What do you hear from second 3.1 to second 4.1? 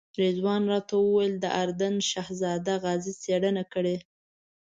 څېړنه کړې.